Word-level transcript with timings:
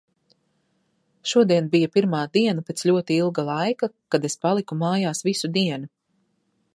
Šodien 1.31 1.67
bija 1.75 1.89
pirmā 1.97 2.21
diena, 2.37 2.65
pēc 2.69 2.81
ļoti 2.91 3.17
ilga 3.25 3.47
laika, 3.51 3.91
kad 4.15 4.25
es 4.31 4.39
paliku 4.47 4.79
mājās 4.83 5.25
visu 5.29 5.53
dienu. 5.59 5.93